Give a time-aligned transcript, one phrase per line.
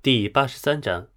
[0.00, 1.08] 第八十三章，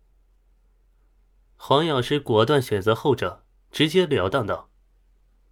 [1.55, 4.71] 黄药师果断选择后者，直截了当道：“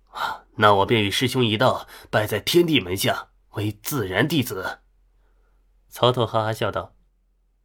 [0.09, 4.79] 啊，那我便与师兄一道，拜在天地门下，为自然弟子。”
[5.89, 6.95] 曹操哈哈笑道：“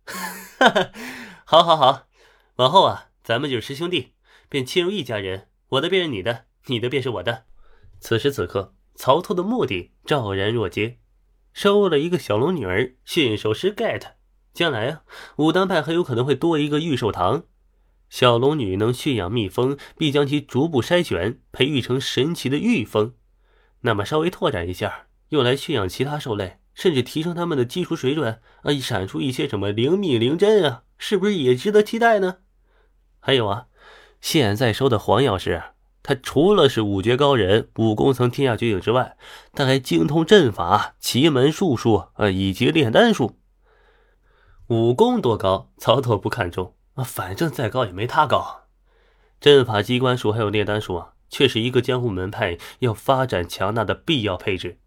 [0.04, 0.92] 哈哈，
[1.46, 2.08] 好，好，好，
[2.56, 4.12] 往后啊，咱们就是师兄弟，
[4.50, 7.46] 便亲如一家人，我的便是你的，你的便是我的。”
[8.00, 10.98] 此时此刻，曹操的目的昭然若揭，
[11.54, 14.12] 收了一个小龙女儿，驯兽师 get。
[14.54, 15.02] 将来啊，
[15.36, 17.42] 武当派很有可能会多一个御兽堂。
[18.08, 23.14] 小龙女能驯养蜜蜂，必将其逐步筛选，培育成神奇的御蜂。
[23.80, 32.36] 那么稍微拓展一下，用来驯养其他兽类，甚至提升他们的基础水准啊，产出一些什么灵蜜、灵针啊，是不是也值得期待呢？
[33.18, 33.66] 还有啊，
[34.20, 35.60] 现在收的黄药师，
[36.04, 39.16] 他除了是武绝高人、武功曾天下绝顶之外，
[39.52, 43.36] 他还精通阵法、奇门术数啊，以及炼丹术。
[44.68, 48.62] 武功多高，曹操不看重啊，反正再高也没他高。
[49.38, 54.78] 阵法、机关术还有炼丹术啊，却是一个江湖门派要发展强大的必要配置。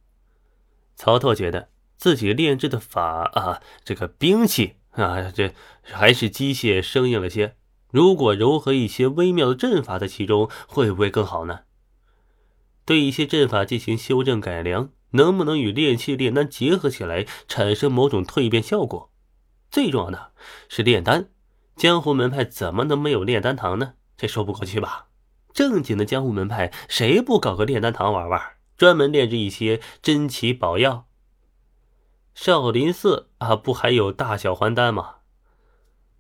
[0.96, 7.56] 曹操觉得自己炼制的法啊，这个兵器啊，这还是机械生硬了些。
[7.92, 11.60] 如果柔合一些微妙的阵法在其中，会不会更好呢？
[12.84, 19.12] 对一些阵法进行修正改良，能不能与炼器、炼丹结合起来，产生某种蜕变效果？
[19.70, 20.32] 最重要的
[20.70, 21.30] 是炼丹，
[21.76, 23.94] 江湖门派怎么能没有炼丹堂呢？
[24.16, 25.08] 这说不过去吧？
[25.54, 28.42] 正经的江湖门派谁不搞个炼丹堂玩玩，
[28.78, 31.08] 专门炼制一些珍奇宝药？
[32.34, 35.16] 少林寺啊，不还有大小还丹吗？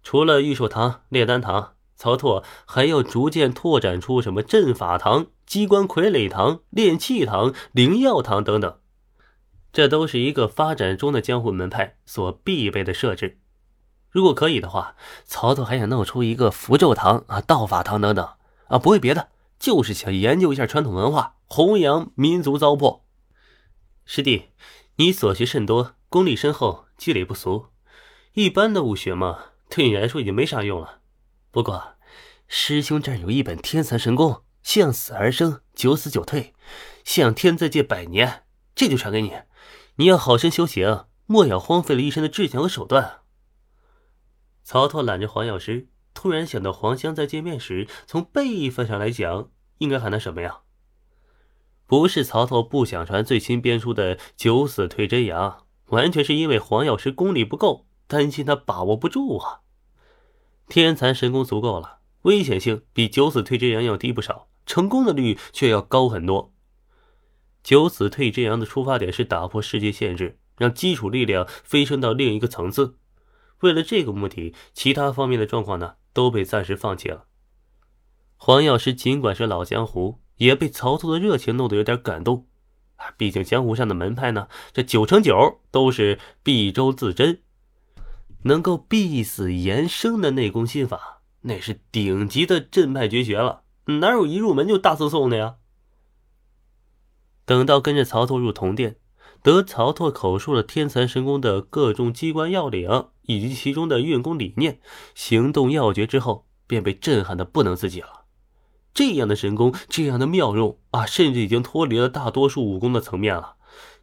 [0.01, 8.79] 除了御兽堂、炼丹堂，曹拓还要逐渐拓展出什么阵法堂、机关傀儡堂、炼器堂、灵药堂等等。
[9.77, 13.37] 这都是一个发展中的江湖门派所必备的设置。
[14.09, 18.27] 如果可以的话，曹操还想弄出一个符咒堂啊、道法堂等等
[18.69, 23.01] 啊，不为别的，就是想研究一下传统文化，弘扬民族糟粕。
[24.03, 24.45] 师弟，
[24.95, 27.67] 你所学甚多，功力深厚，积累不俗。
[28.33, 29.37] 一般的武学嘛，
[29.69, 31.01] 对你来说已经没啥用了。
[31.51, 31.89] 不过，
[32.47, 36.55] 师兄这儿有一本天蚕神功，向死而生，九死九退，
[37.03, 38.41] 向天再借百年，
[38.73, 39.33] 这就传给你。
[39.99, 43.21] 你要好生修行，莫要荒废了一身的志向和手段。
[44.63, 49.49] 曹操揽着黄药师，突然想到黄香在见面时，从辈分上来讲，
[49.79, 50.59] 应该喊他什么呀？
[51.87, 59.61] 不是曹操不想传最新编出的九死退真阳，完全是因为黄药师功力不够，担心他把握不住啊。
[60.67, 66.53] 天蚕神功足够了，危险性比九死退真阳要低不少，成功的率却要高很多。
[67.67, 72.95] 九死退真阳的出发点是打破世界限制，让基础力量飞升到另一个层次。
[73.59, 77.25] 为了这个目的，其他方面的状况呢都被暂时放弃了。
[78.37, 82.47] 黄药师尽管是老江湖，也被曹操的热情弄得有点感动。
[83.17, 87.41] 毕竟江湖上的门派呢，这九成九都是必周自珍，
[88.43, 93.63] 能够必死延生的内功心法，那是顶级的镇派绝学了。
[93.99, 95.55] 哪有一入门就大赠送的呀？
[97.47, 98.97] 等到跟着曹操入铜殿，
[99.41, 104.81] 得曹操口述了天蚕神功的各种机关要领以及其中的运功理念、
[105.15, 108.25] 行动要诀之后，便被震撼的不能自己了。
[108.93, 113.55] 这样的神功，这样的妙用啊，甚至已经脱离了大多数武功的层面了。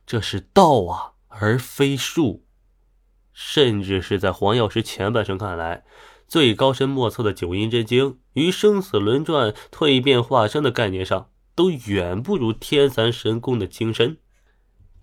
[0.06, 2.46] 这是道啊，而非术。
[3.34, 5.84] 甚至是在黄药师前半生看来，
[6.26, 11.28] 最高深莫测的九阴真经与生死轮转、蜕变化生的概念上。
[11.54, 14.18] 都远不如天蚕神功的精深。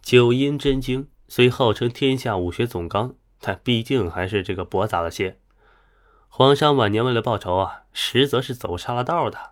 [0.01, 5.39] 九阴真经虽号称天下武学总纲，但毕竟还是这个驳杂了些。
[6.28, 9.51] 黄山晚年为了报仇啊，实则是走岔了道的。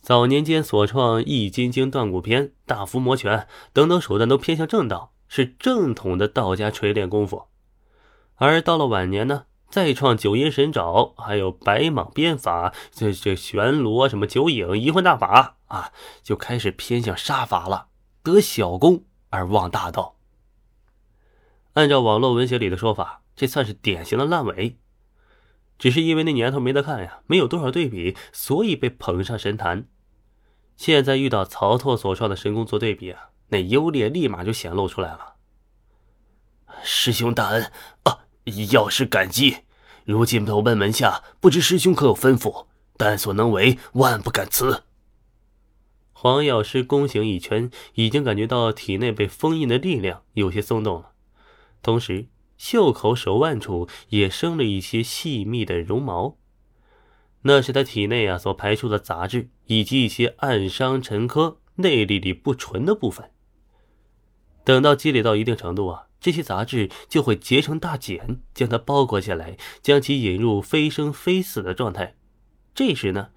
[0.00, 3.38] 早年间所创《易筋经》《断骨篇》《大伏魔拳》
[3.72, 7.46] 等等手段都偏向正道，是正统的道家锤炼功夫。
[8.36, 9.46] 而到了晚年呢？
[9.70, 15.92] 再创九阴神爪，还有白蟒鞭法，这这玄罗什么九影移魂大法啊，
[16.22, 17.88] 就开始偏向杀伐了，
[18.22, 20.16] 得小功而忘大道。
[21.74, 24.78] 按照网络文学里的说法，这算是典型的烂尾。
[25.76, 29.88] 只是因为那年头没得看呀，没有多少对比，所以被捧上神坛。
[30.76, 35.34] 现在遇到曹拓所创的神功做对比啊，那优劣立马就显露出来了。
[36.82, 37.72] 师兄大恩
[38.04, 38.20] 啊！
[38.70, 39.64] 要师感激，
[40.04, 42.66] 如今投奔门下，不知师兄可有吩咐？
[42.96, 44.84] 但所能为，万不敢辞。
[46.24, 51.10] 黄药师弓形一圈，已经感觉到体内被封印的力量有些松动了，
[51.82, 56.38] 同时袖口、手腕处也生了一些细密的绒毛，
[57.42, 63.30] 那是他体内啊所排出的杂质以及一些暗伤沉疴、内力里不纯的部分。
[64.64, 72.16] 等到积累到一定程度啊，这些杂质就会结成大茧，将它包裹起来，将其引入非生非死的状态。
[72.74, 73.28] 这时呢，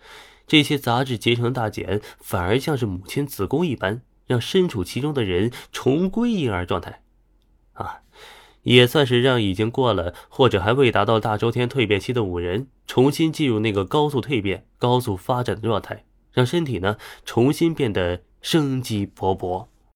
[0.47, 7.01] 这些杂质结成大茧，反而像是母亲子宫一般，让身处其中的人重归婴儿状态。
[7.73, 7.99] 啊，
[8.63, 19.67] 也算是让已经过了或者还未达到大周天蜕变期的五人，重新进入那个高速蜕变、高速发展的状态，让身体呢重新变得生机勃勃。